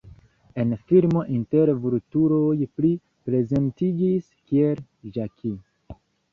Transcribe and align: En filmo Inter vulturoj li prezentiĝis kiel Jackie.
En 0.61 0.69
filmo 0.91 1.21
Inter 1.39 1.71
vulturoj 1.83 2.49
li 2.63 2.69
prezentiĝis 3.29 4.35
kiel 4.41 4.85
Jackie. 5.21 5.99